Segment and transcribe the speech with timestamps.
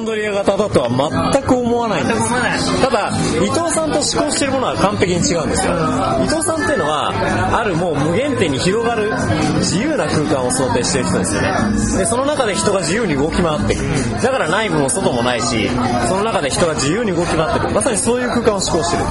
[0.00, 0.88] ンドリア型だとは
[1.32, 2.82] 全く思わないんです。
[2.82, 5.72] ただ伊藤さんと思考しているものは完璧に違うんですよ。
[6.24, 7.12] 伊藤さんっていうのは
[7.60, 9.12] あるもう無限点に広がる
[9.58, 11.48] 自由な空間を想定している人ですよね。
[11.98, 13.82] でその中で人が自由に動き回っていく。
[14.22, 15.68] だから内部も外もないし
[16.08, 17.74] その中で人が自由に動き回っていく。
[17.74, 19.04] まさにそういう空間を思考してる。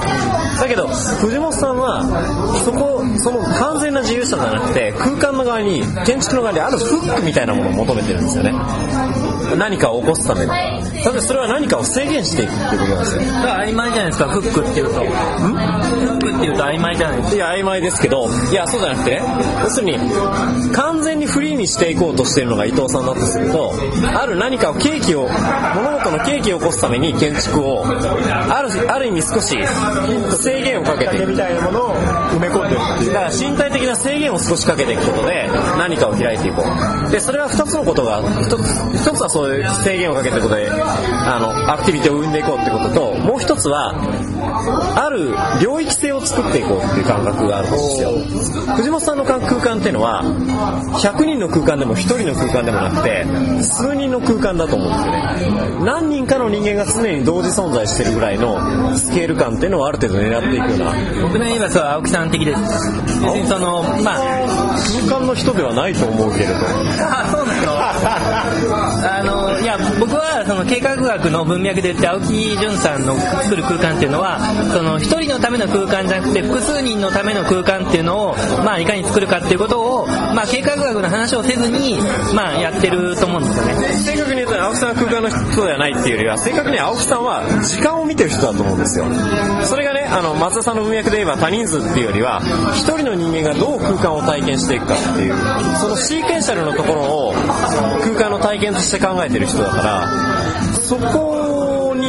[0.59, 2.03] だけど藤本さんは
[2.66, 8.52] そこその完全な自由さじゃなくて空間の側に建築の側にあるフックみたいなものを求めてるんですよね
[9.58, 11.03] 何かを起こすために。
[11.03, 13.21] ただそれは何かを制限していくっていうことなんですよ。
[13.21, 14.27] だから曖昧じゃないですか。
[14.30, 14.91] フックっていうと。
[14.94, 17.35] フックっていうと曖昧じゃないですか。
[17.35, 18.30] いや曖昧ですけど。
[18.52, 19.22] いやそうじゃなくてね
[19.63, 19.99] 要するに
[20.73, 23.73] 完全にフリーにしていこうとしているのが伊藤さんだとすると
[24.13, 25.27] ある何かを契機を
[25.75, 29.56] 物事の契機を起こすために建築をあるある意味少し
[30.38, 31.30] 制限をかけていく。
[31.30, 35.47] みたいなものを埋め込んでるだから身体的な制限を少しかけていくことで
[35.78, 36.63] 何かを開いていこ
[37.08, 37.11] う。
[37.11, 43.96] でそれは2つのことが1つ一つはそういう制限をかけてことであのアクティビティを生んでいこうってことともう1つは
[44.96, 45.31] ある
[45.64, 48.12] 領域性を作っていこうっていう感覚があるんですよ。
[48.76, 55.86] 藤本さんの空間っていうのは100人の空間でも1人の空間でもなくて数人の空間だと思うんですよね。
[55.86, 58.59] 何人かの人間が常に同時存在してるぐらいの
[58.98, 60.94] スケール感っていうのをある程度狙っていくような。
[61.22, 62.62] 僕の言えばそう青木さん的です
[63.24, 64.76] 別にそのまあ
[65.08, 66.52] 空間の人ではないと思うけれど。
[66.56, 67.80] あそうなの。
[67.80, 69.28] あのい
[69.70, 74.39] や僕はその計画学の文脈で言って青木淳さんの作る空間っていうのは
[74.73, 82.00] その一人のための空間じゃなくて複数人のための空間っていうのをまあいかに作るかっていうことをまあ計画学の話をせずに
[82.34, 83.73] まあやってると思うんですよね。
[83.94, 89.06] 正確に言うと青木さんは空間の人ではないっていうよりは正確に青木さんは時間を見てる人だと思うんですよ。
[89.66, 92.42] それがねあの松田さんの文脈で言えば多人数っていうよりは
[92.76, 95.36] 一人の人間がどう空間を体験していくかっていう
[95.80, 101.49] そのシーケンシャルのところを空間の体験として考えてる人だからそこ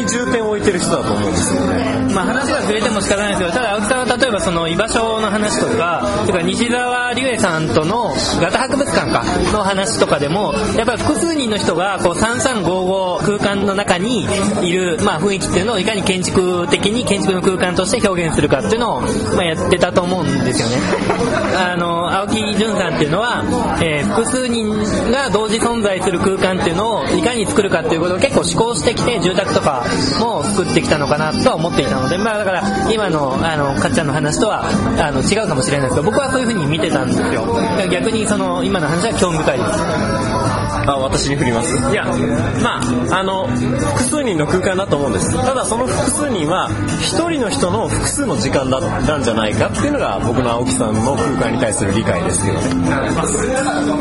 [0.00, 9.22] に重点を置いてる人だと思うんですよねまあ話がずれても仕方ないですけど、ただ青木さんは例えばその居場所の話とか、てか西澤龍恵さんとのガタ博物館か
[9.52, 14.26] の話とかでも、やっぱり複数人の人がこう3355空間の中に
[14.62, 20.76] いる、まあ、雰囲気っていうのをいかに建築的に建築の空間として表現するかっていうのを、まあ、やってたと思うんですよね。
[21.56, 23.44] あの、青木淳さんっていうのは、
[23.80, 24.68] えー複数人
[25.12, 29.84] が同時存在する空間っていうのをいかに作るかっていうことを結構思考してきて、住宅とか
[30.20, 37.44] も作ってきたのかなとは思っていたので、まあだから今のあのかっちゃんの話とはあの違うかもしれないですけど、僕はそういう風に見てたんですよ。
[37.90, 40.39] 逆にその今の話は興味深いです。
[40.86, 41.76] あ私に振ります？
[41.90, 42.04] いや
[42.62, 42.80] ま
[43.10, 45.32] ああの複数人の空間だと思うんです。
[45.36, 46.68] ただその複数人は
[47.00, 52.66] 一人の人の複数の時間だったんじゃないかっていうのが僕の青木さんの空間に対する理解ですけどね。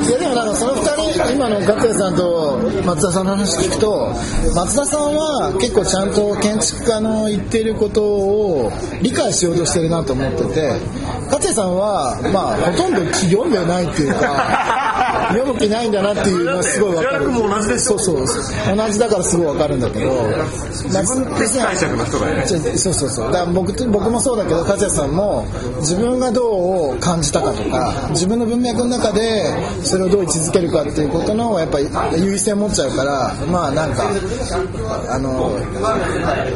[0.08, 4.14] いやでもなんかその二人今の学也さんと松田さんの話聞くと
[4.56, 10.74] 松田さんは結構ちゃんと建築家の言ってることを理解しようとしてるなと思ってて
[11.26, 14.59] 勝也さんはまあほとんど読んでないっていうか
[15.30, 17.30] 読む気ないんだなっていうのはすごいわかる。
[17.30, 18.18] も同じそうそう。
[18.76, 20.10] 同じだからすごいわかるんだけど。
[20.72, 23.32] 自分的解釈の人がねそうそうそう。
[23.32, 25.46] だから僕と僕もそうだけど勝也さんも
[25.80, 29.44] 自分がどう感じたかとか自分の文脈の中で
[29.84, 31.86] それをどう位置づけるかっていうことのやっぱり
[32.24, 34.10] 優位性持っちゃうからまあなんか
[35.10, 35.58] あの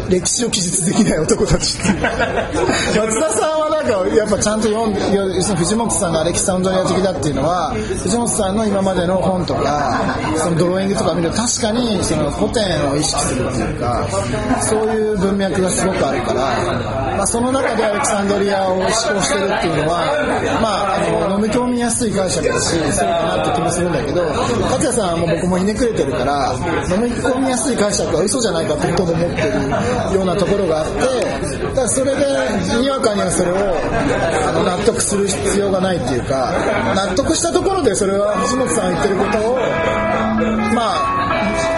[0.09, 2.03] 歴史を記述できない男たちっていう。
[3.03, 14.07] 松田さんはやっぱちゃんと読んで要するに藤本さんが歴史サンドリア的だっていうのは藤本さんの今までの本とかそのドローイングとか見ると確かにその古典を意識するっていうか
[14.61, 26.53] そういう文脈がすごくあるから、まあ、その中でアレキサンドリアを思考してるっていうのは、まあ、あの飲み込みやすい解釈だしそうかなって気もするんだけど勝也さんはも僕もひねくれてるから
[26.89, 30.99] 飲み込みやすい解釈は嘘じゃないかってことで思ってるようなところがあって
[31.63, 36.51] だからそれでにわかにはそれをあの納得する必要がないっていうか
[36.95, 39.55] 納得したところでそれは藤本さんが言ってることを
[40.75, 41.22] まあ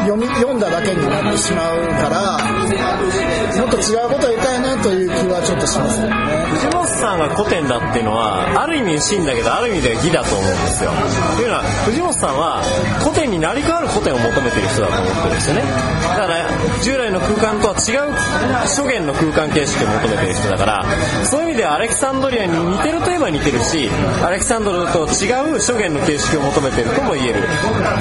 [0.06, 2.38] 読み読んだだけになってしまうから
[3.58, 6.10] もっと違うことを言いたいなという気はちょっとしますね。
[6.56, 10.92] 藤本さんが古典だっていうのはある意味真だけどある意味では義だと思うんですよ。
[11.36, 12.62] というのは藤本さんは
[13.00, 15.64] 古典に成り代わる古典を求めてる人だと思ってるんですよね。
[15.64, 16.46] だから
[16.84, 18.12] 従来の空間とは違う
[18.68, 20.86] 初元の空間形式を求めてる人だから
[21.26, 23.90] そういう意味ではアレキサンドリアに似てるといえば似てるし
[24.22, 27.44] アレキサンドルと違う初元の形式を求めてるとも言える。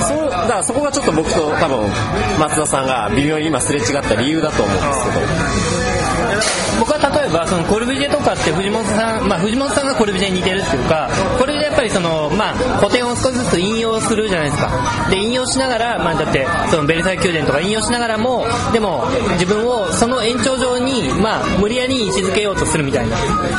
[0.02, 1.90] そうだからそこがちょっと僕と多分
[2.38, 5.74] 松田さんが微妙に今すれ違った理由だと思うんですけど。
[6.80, 11.08] 僕は例えばそのコルビジェとかって藤本さん、まあ、藤本さんがコルビジェに似てるっていうか
[11.38, 15.10] コルビジェっぱりその、まあ、古典を少しずつ引用するじゃないですか。
[15.10, 23.16] で引用しながら、まあ、だってそのベルサイユ宮殿とか引用しながらもでも自分をその延長上に、まあ、無理やり位置づけようとするみたいな。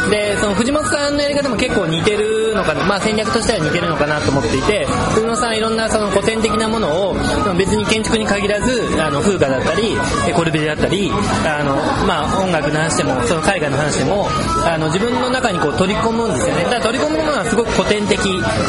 [0.09, 7.13] でその藤本さんのやり方も結構似てるのかな、まあ、戦略としては似てるのかなと思っていて藤本さんいろんなその古典的なものを
[7.57, 9.95] 別に建築に限らずあの風化だったり
[10.33, 11.75] コルビジだったりあの、
[12.07, 14.27] まあ、音楽の話でもその絵画の話でも
[14.65, 16.63] あの自分の中にこう取り込むんですよね。
[16.63, 18.19] だから取り込むものはすごく古典的、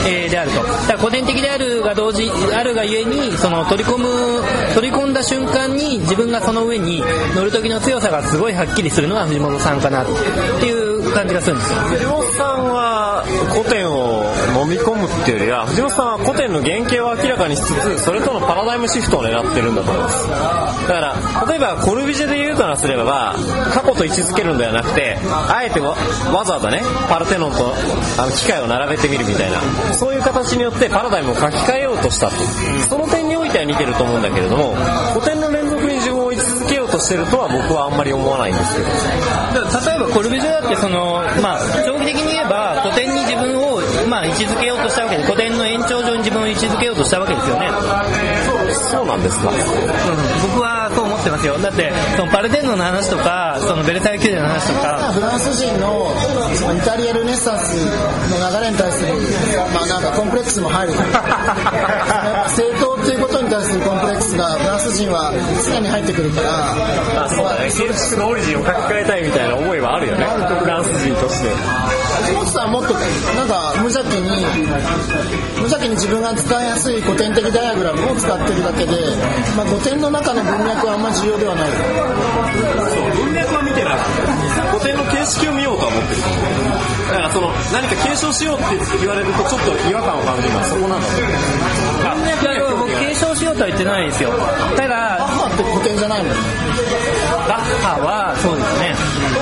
[0.06, 0.62] えーであると。
[0.62, 4.06] だ古典的であるが同時あるがゆえにその取り込む
[4.74, 7.02] 取り込んだ瞬間に自分がその上に
[7.34, 10.06] 乗る時の強さがすごいはっきりするのが藤本さんかなっ
[10.60, 11.72] ていう感じがするんです
[12.02, 12.22] よ。
[14.56, 20.28] 飲み込むっていうよりは藤本さんは古典の原型を明らかにしつつそれとのパラダイムシフトを狙ってるんだと思います。
[20.88, 23.36] だから例えばコルビジェで言うとなすれば
[23.74, 25.94] 過去と位置づけるんではなくてあえてわ
[26.44, 27.74] ざわざねパルテノンと
[28.16, 29.60] あの機械を並べてみるみたいな
[29.92, 32.36] そういう形によってパラダイムを書き換えようとしたと。
[32.88, 34.74] その点においては似てると思うんだけれども
[35.12, 38.86] 古典の連続に自分を位置づけようとしてるとは僕はあんまり思わないんですけど。
[39.56, 43.05] 例えばコルビジェだってその、まあ、長期的に言えば古典、
[44.06, 47.68] まあ、位置づけようとしたわけで古典の延長上に自分を位置づけようとしたわけですよね、
[48.90, 49.50] そうなんですか。
[49.50, 49.56] うん、
[50.50, 51.58] 僕はそう思ってますよ。
[51.58, 55.12] だってそのパルテノンの話とかそのベルサイユ宮殿の話とか。
[55.12, 56.08] フランス人の
[56.56, 57.76] そのイタリアルネッサンス
[58.32, 59.12] の流れに対する、
[59.74, 60.94] まあ、なんかコンプレックスも入る。
[60.96, 65.32] 正当っていうことに対するコンプレックスがフランス人は
[65.68, 67.24] 常に入ってくるから。
[67.24, 67.70] あそうだね。
[67.70, 70.24] 建築のオリジンを書き換えたいみたいな思いはあるよね。
[70.24, 71.52] フランス人として。
[72.26, 74.24] 藤本さんはもっとなんか無邪気に
[75.54, 78.96] 無邪気に自分が使いやすい古典的ダイアグラムを使ってるだけで、
[79.56, 81.70] まあ、古典の中の文脈はあんま重要ではない。
[83.16, 83.98] 文脈は見てない。
[84.70, 86.95] 古典の形式を見ようとは思ってる。
[87.06, 91.30] だからその何か継承しようって言われるとちょっと違和感を感じるのはそこなんだと思う
[92.26, 94.30] いやいや僕継承しようとは言ってないですよ。
[94.76, 96.34] ただ母って古典じゃないもん
[97.46, 98.94] バッハはそうですね。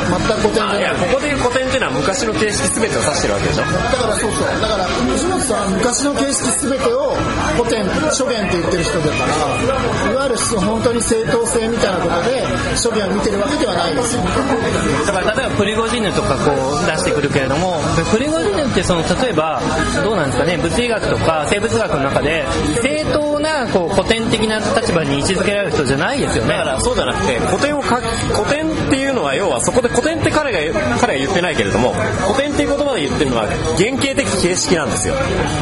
[0.05, 0.81] 全く古典じゃない。
[0.81, 3.65] いやここでいう古典っていうのは昔の形式全てを指してるわけでしょ？
[3.65, 4.49] だからそうそう。
[4.61, 7.17] だから藤本さんは昔の形式全てを
[7.57, 12.45] 古典諸言って言ってる人だからいわゆる本当に正当性みたいなことで
[12.77, 14.23] 諸言を見てるわけではないですよ。
[14.23, 17.81] だから例えばプリゴジンヌとかこう出してくるけれども
[18.11, 19.61] プリゴジンってその例えば
[20.03, 22.45] どうなんですかね物理学とか生物学の中で
[22.83, 26.51] 正当なこう古典的な立場に位置づけられる人じゃないですよね。
[26.57, 28.03] だからそうじゃなくて古典を書き
[28.33, 31.93] 古典っていうのは要はそこで古典って彼が彼が言ってないけれども
[32.27, 33.47] 古典っていう言葉で言ってるのは
[33.77, 35.15] 原型的形式なんですよ。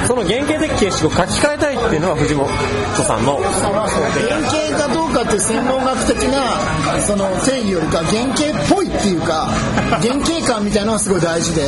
[0.06, 2.48] その原型的形式を書き換えたいっていうのは藤本
[3.04, 4.51] さんの原型
[5.22, 9.46] かっていう専門学的なその定義よりか原型っぽいっていうか
[10.02, 11.62] 原型感みたいなのがすごい大事で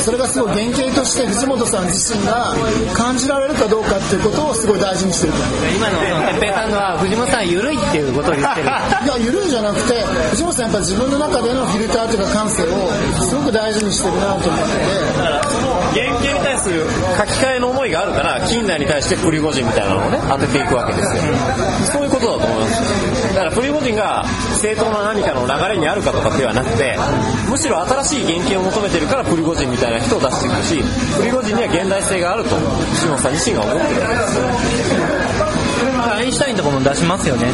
[0.00, 2.54] それがすごい原型として藤本さん自身が
[2.94, 5.38] 感じられるかどうかっていうことをすごい大事にしてると
[5.76, 5.98] 今の
[6.32, 8.66] 哲平さんのは藤本さん緩いっていうことを言ってる。
[8.66, 9.94] いや緩いじゃなくて
[10.30, 12.88] 藤本さんやっぱ自分の中でのフィルターというか感性を
[13.24, 16.84] すごく大事にしてるなと思って原型に対する
[17.18, 21.22] 書き換えの思いがあるから近代に対してプリゴジンみたいなのをね当てていくわけですよ。
[21.92, 24.24] そういうことだと思いますだからプリゴジンが
[24.60, 26.96] 正当な何かの流れにあるかとかではなくて
[27.48, 34.38] むしろ新しい原型を求めてるからプリゴジンみたいな人を出していくしプリゴジンには現代性があると藤本さん自身が思ってるわけです。
[34.38, 35.15] よ
[36.26, 37.46] インシュタインとかも出しますよね。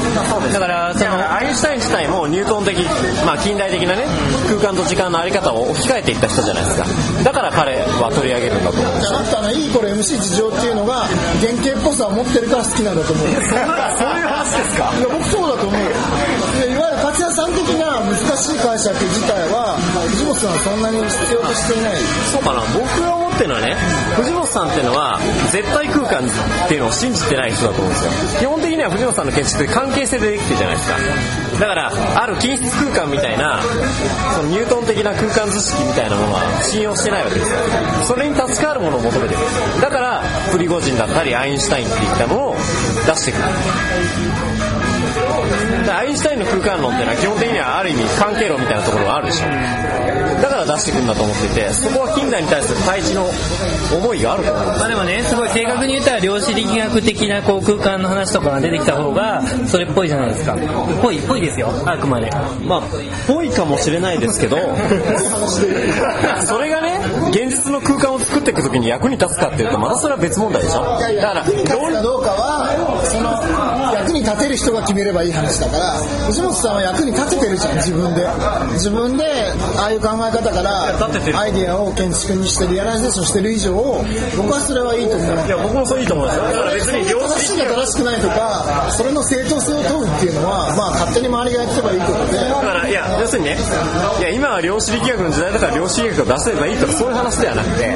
[0.53, 2.79] だからそのアインシュタイン自体もニュートン的、
[3.27, 4.05] まあ、近代的なね
[4.49, 6.85] 空間と時間のあり方を置き換えていった人じゃないですか。
[7.25, 8.93] だから彼は取り上げるんだと思う。
[8.97, 11.05] あなたのいいこれ MC 事情っていうのが
[11.41, 13.27] 原型っぽさを持ってるから好きなんだと思う。
[13.29, 14.93] そういう話ですか？
[14.97, 15.81] いや僕そうだと思う
[17.13, 19.77] よいやいわゆる勝谷さん的な難しい解釈自体は
[20.09, 21.97] 藤本さんはそんなに必要としていない。
[22.33, 22.63] そうかな。
[22.73, 23.77] 僕が思ってるのはね
[24.17, 25.19] 藤本さんっていうのは
[25.53, 28.41] 絶対空間っていうのを信じてない人だと思うんですよ。
[28.41, 30.97] 基本的には藤本さんの建築って関係性でできてるじゃないですか。
[31.61, 31.93] だから
[32.23, 33.61] ある均質空間みたいな
[34.35, 37.59] そのニュートン的な空間図式みたいなものは信用してないわけですよ。
[38.05, 39.41] それに助かるものを求めてる。
[39.81, 43.45] だからプリゴジンだったりアインシュタインっていったものを出してくる。
[45.13, 49.47] アインシュタインの空間論っていうのは基本的にはある意味関係論みたいなところがあるでしょ。
[50.41, 53.27] だから出してくんだと思っていてそこは近代に対する対峙の
[53.97, 60.57] 思いがあると思うんですまあでもね、すごい正確に言ったら量子力学的なこう空間の話とかが出てきた方が、それっぽいじゃないですか。
[61.03, 62.31] ぽい、ぽいですよ、あくまで。
[62.67, 62.83] まあ
[63.27, 64.57] ぽいかもしれないですけど
[66.47, 67.01] それがね
[67.31, 75.93] 現実の空間を作っていく時に役に立つかっていうとまたそれは別問題でしょだから役に立つかどうかはその役に立てる人が決めればいい話だから
[76.27, 78.27] 藤本さんは役に立ててるじゃん自分で
[78.73, 79.25] 自分で
[79.79, 80.93] ああいう考え方から
[81.41, 83.73] アイディアを建築にしてリアライゼーションしてる以上
[84.37, 85.47] 僕はそれはいいと思う。
[85.47, 86.39] いや僕もそういいと思います。
[86.39, 92.39] よだから別に量子正しいか正しくないとかそれの正当性を問うっていうのはまあ勝手に周りがやってればいいことで。
[92.39, 93.57] だからいや要するにね
[94.21, 97.95] いや今は量子力学の時代だから量子力学を出せばいいとかそういう話ではなくて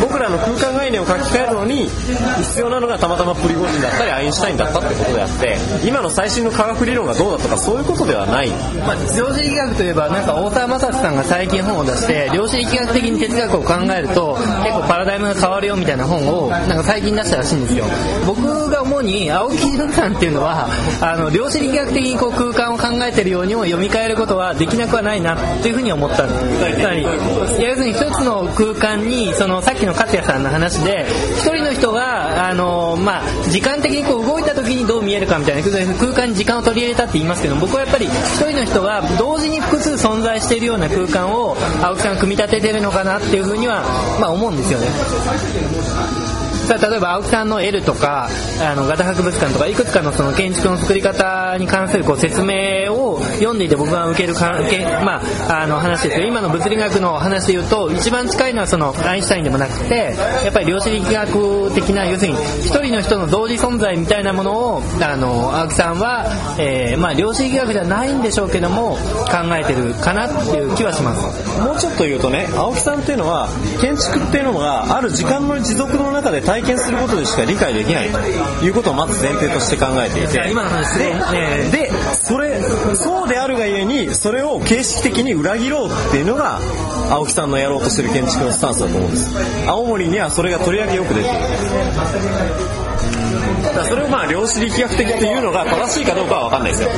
[0.00, 8.48] 僕らの空間概念を書き換えるのに必要なのがたまたまプリゴジンだったりアインシュタインだったってことであって今の最新の科学理論がどうだとかそういうことではない。
[8.48, 17.84] まあ、量子力学といえば、なんか大沢正史さんが最近本を出して、量子力学的に哲学を考えると、結構パラダイムが変わるよみたいな本を、なんか最近出したらしいんですよ。
[18.26, 20.68] 僕が主に、青木淳さんっていうのは、
[21.00, 26.34] あの、量子力学的にこう空間を考えてるようにも読み替えることはできなくはないなというふうに思ったんで
[27.56, 27.62] す。
[27.62, 43.82] 要するに一つの空間に、その、さっきの勝也さんの話で、一人の人が、あの、まあ、時間的にこう動いた時にどう見えるかみたいな空間に時間を取り入れたって言いますけど僕はやっぱり一人の人が同時に複数存在しているような空間を青木さん組み立ててるのかなっていうふうには、
[44.20, 44.86] まあ、思うんですよね。
[46.68, 48.28] さあ例えば青木さんの L とか
[48.60, 56.26] あのガタ博物館とかいくつかのその建築の作り方に関するこう説明を読んでいて僕が受けるかけ、まあ、あの話ですよ。
[56.26, 66.26] 今の物理学の話で言うと一番近いのはそのアインシュタインでもなくてやっぱり量子力学的な要するに一人の人の同時存在みたいなものをあの青木さんは、
[66.60, 68.96] えーまあ、量子力学じゃないんでしょうけども
[69.30, 71.60] 考えてるかなっていう気はします。
[71.62, 73.48] もうちょっと言うとね青木さんっていうのは
[73.80, 78.18] 建築っていうのがある時間の持続の中で体験することでしか理解できないと
[78.64, 80.50] いうことをまず前提として考えていて。
[80.50, 81.70] 今の話すごいね。
[81.70, 82.60] でそれ
[82.94, 86.60] そうであるがゆえにそれを形式的に裏切ろうっていうのが
[87.10, 89.34] 青木さんのやろうとしてる建築のスタンスだと思うんです。
[89.66, 91.34] 青森にはそれがとりわけよく出てる。
[93.62, 96.90] だからそれをまあ量子力学的っていうのが正しいかどうかは分かんないですよ。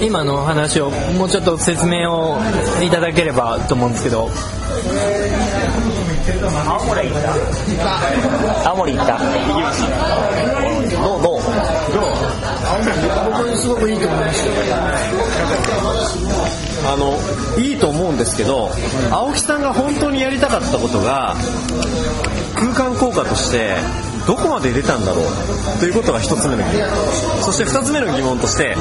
[0.00, 2.38] 今の話をもうちょっと説明を
[2.82, 4.28] いただければと思うんですけど
[6.26, 6.34] 青
[6.86, 7.30] 森行った
[8.68, 9.16] 青森行った
[11.00, 11.40] どうどう
[13.38, 14.50] 僕すごくいいと思いました
[16.92, 17.16] あの
[17.60, 18.70] いいと思うんですけど
[19.12, 21.36] 青木さんが本当にやりたかったことが
[22.56, 23.76] 空間効果として
[24.26, 25.26] どこまで出たんだろう
[25.78, 26.88] ということが一つ目の疑問
[27.42, 28.74] そして二つ目の疑問として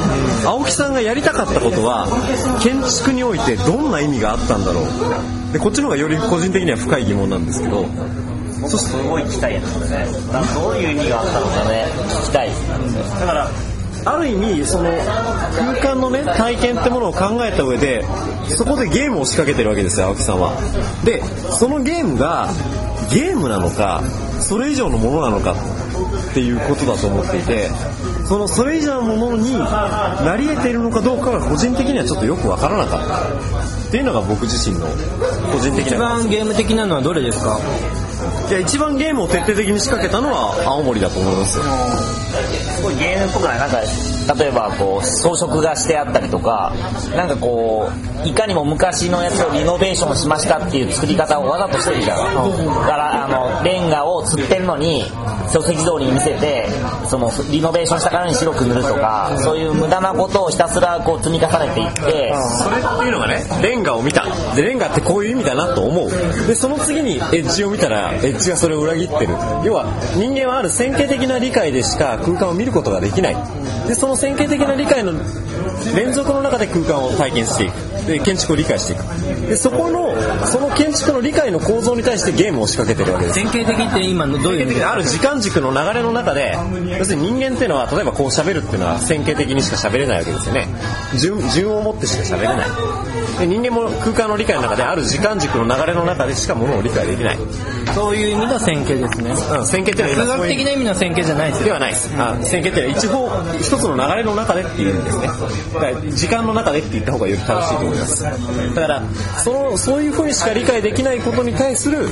[0.46, 2.08] 青木さんがやりたかったことは
[2.64, 5.45] 建築においてどんな意味があったんだろう。
[5.56, 7.86] でこっちの方がより個人的には深い疑問なんですけど。
[8.68, 10.06] そすごい聞きたいやつだね。
[10.54, 11.86] どういう意味があったのかね。
[12.10, 12.50] 聞きたい。
[13.22, 13.50] だから
[14.06, 14.90] ある意味その
[15.80, 18.04] 空間のね体験ってものを考えた上で
[18.50, 20.52] そこでゲームを仕掛けてるわけですよ青木さんは。
[21.06, 22.50] でそのゲームが
[23.14, 24.02] ゲームなのか
[24.42, 25.54] それ以上のものなのか
[26.32, 27.70] っていうことだと思っていて
[28.28, 32.98] そのそれ以上のものになり得ているのかどうかが個人的にはちょっとよくわからなか
[33.96, 34.88] ていうのが僕自身の
[35.54, 37.58] 個人的一な番ゲーム的なのはどれですか？
[38.50, 41.64] いや一番ゲームを徹底的に仕掛けたのは青森だと思いますよ。
[41.64, 46.74] すごいゲームっぽくないなんか例えばこう装飾がしてあったりとか
[47.16, 47.90] なんかこ
[48.26, 52.18] ういかにも昔のやつをリノベーションしましたっていう作り方をわざとしてるじゃん。
[52.20, 52.34] だ
[52.86, 55.04] からあのレンガを釣ってるのに
[55.52, 56.68] 書籍通りに見せて
[57.08, 62.34] そのリノベーションしたからに白く塗るとかそういう無駄なことをひたすらこう積み重ねていって
[62.64, 64.26] それっていうのがねレンガを見た。
[64.56, 66.10] でレンガってこういう意味だなと思う。
[66.48, 69.34] でその次にエッジを見たらエッジがそれを裏切ってる。
[69.64, 69.86] 要は
[70.16, 73.38] 人間はある線形的な理解でしか空間を見ることができない。
[73.88, 75.14] でその線形的な理解の
[75.96, 77.74] 連続の中で空間を体験していく
[78.06, 79.04] で建築を理解していく。
[79.48, 80.14] でそこの
[80.46, 83.40] その建築の理解の構造に対してゲームを仕掛けてるわけです。
[83.40, 86.58] 典型的って今のどういう意味ある時間軸の流れの中で
[86.98, 90.68] 要するに人間っていうのは例えばこう喋るっていうのは線形的にしか喋れないわけですよね。
[91.20, 92.68] 順順を持ってしか喋れない。
[93.40, 97.38] で人間も空間の理解の中である時間軸の流れの中でしかものを理解できない、
[97.94, 99.32] そういう意味の線形ですね。
[99.32, 101.66] うん、線形っていうのは数学的な意味の線形じゃないですよ。
[101.66, 102.12] ではないです。
[102.18, 105.28] あ線形っていうのは一方、一つの流れの中でっていう意味ですね。
[105.28, 108.24] だから時間の中でって言った方がより正しいと思いいます。
[108.24, 108.32] だ
[108.82, 109.04] から
[109.44, 112.10] そのそういう風にしか理解できないことに対する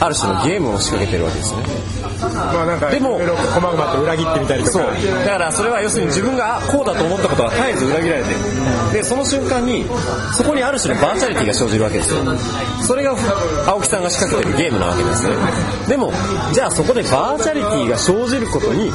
[0.00, 1.62] ある種のゲームを仕掛けてるわけですね。
[2.20, 4.72] まあなんかでも細々と裏切ってみたりとか。
[4.72, 5.24] そう。
[5.24, 8.36] だからそれは要するに自分があこうだと思ったことは絶えず裏切られてる。
[8.92, 9.84] でその瞬間に
[10.36, 12.20] そこにある種のバーチャリティが生じるわけですよ。
[12.86, 13.14] それが
[13.66, 15.34] 青木さんが仕掛けてるゲームなわけですね。
[15.88, 16.12] でも
[16.52, 18.90] じゃあそこでバーチャリティが生じることに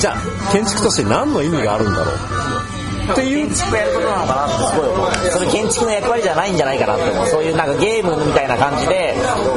[0.00, 2.14] じゃあ建築として何の意味があるんだろう
[3.12, 7.26] っていう建築やることなのかなってすごい思うそれ建築の役割じゃないんじゃないかなって思う。
[7.26, 9.14] そういうなんかゲームみたいな感じで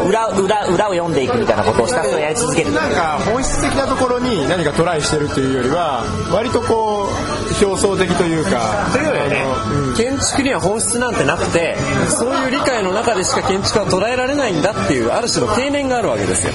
[0.07, 2.71] 裏裏裏を読んでいくみたいなことをひたすらやり続ける。
[2.73, 8.89] なんか本質的なところに何かトライしてるっていうよりは割とこう表層的というか。
[8.91, 9.45] というよりね。
[9.73, 11.75] うん建築には本質なんてなくて
[12.07, 16.53] そういう理解の中でしか建築は捉えられないんだっていうある種の経念があるわけですよ。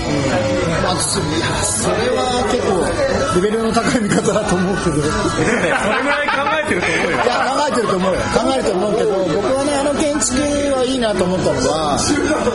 [0.82, 4.96] まあ、そいやそれは結構レベルの高い見方だと思うけど。
[4.96, 7.16] それぐらい考えてると思うよ。
[7.16, 11.98] いや考えてると思うよ考えると思うけど僕はねあのはいいなと思ったのは、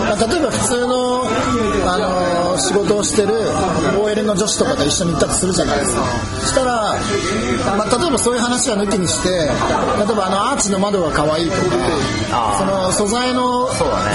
[0.07, 1.27] まあ例えば普通の、
[1.91, 3.33] あの仕事をしてる
[3.99, 6.03] OL の女子とかと一緒に行ったとするじゃないですか。
[6.41, 6.95] そしたら、
[7.77, 9.47] まあ、例えばそういう話は抜きにして例え
[10.15, 13.67] ばあのアーチの窓が可愛いとかその素材の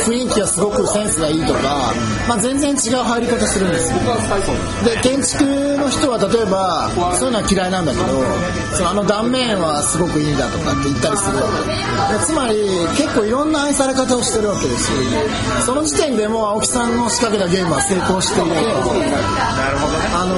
[0.05, 1.93] 雰囲気がすごくセンスがいいとか、
[2.29, 3.99] まあ、全然違う入り方するんですよ。
[4.85, 5.45] で建築
[5.79, 8.05] の人は例えばそういうのは嫌いなんだけど
[8.77, 12.19] そのあの断面はすごくいいんだとかって言ったりするわけ。
[12.19, 12.55] でつまり
[12.97, 14.99] 結構いろんな愛され方をしてるわけですよ。
[15.67, 18.51] その時点でもう青木さんの仕掛けたゲームは成功していて
[20.15, 20.35] あの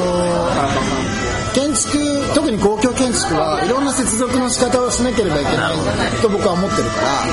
[1.54, 2.85] 建築特に公共
[3.16, 5.76] 建築はいろんな接続の仕方をしなければいけない
[6.20, 7.24] と僕は思ってるから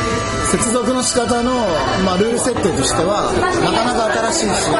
[0.48, 1.52] 接続の仕方の、
[2.08, 4.72] まあ、ルール設定としてはなかなか新しいし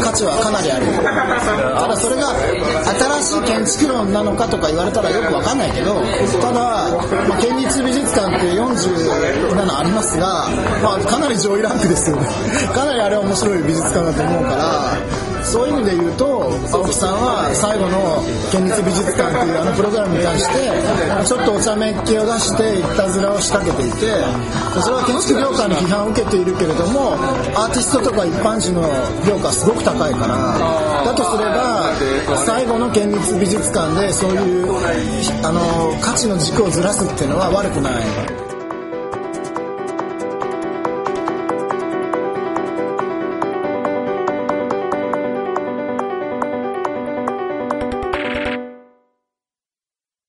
[0.00, 0.86] 価値はかなりある。
[1.76, 2.32] ただそれが
[3.20, 6.00] 新しい建築論なのかとか言われたらよくわかんないけど
[6.40, 6.88] ただ、
[7.28, 10.48] まあ、県立美術館って47ありますが、
[10.80, 12.26] まあ、かなり上位ランクですよね。
[12.72, 18.22] かなりあれは面白い美術館だと思うからそういう意味で言うと青木さんは最後の
[18.54, 23.98] 県立美術館っていうあのプログラムに対してちょっとお茶目っ気を出していたずらを仕掛けていて
[24.78, 27.18] それは建築業界の批判を受けているけれども
[27.58, 28.86] アーティストとか一般人の
[29.26, 30.38] 評価すごく高いから
[31.02, 34.70] だとすれば最後の県立美術館でそういう
[35.42, 38.49] あの価値の軸をずらすっていうのは悪くない。